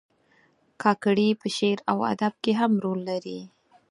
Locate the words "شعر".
1.57-1.79